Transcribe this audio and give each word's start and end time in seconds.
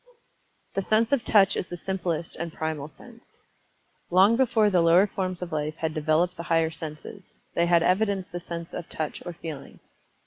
The 0.73 0.81
sense 0.81 1.11
of 1.11 1.23
Touch 1.23 1.55
is 1.55 1.67
the 1.69 1.77
simplest 1.77 2.35
and 2.35 2.51
primal 2.51 2.87
sense. 2.87 3.37
Long 4.09 4.35
before 4.35 4.71
the 4.71 4.81
lower 4.81 5.05
forms 5.05 5.43
of 5.43 5.51
life 5.51 5.75
had 5.75 5.93
developed 5.93 6.37
the 6.37 6.41
higher 6.49 6.71
senses, 6.71 7.35
they 7.53 7.67
had 7.67 7.83
evidenced 7.83 8.31
the 8.31 8.39
sense 8.39 8.73
of 8.73 8.89
Touch 8.89 9.21
or 9.27 9.33
Feeling. 9.33 9.79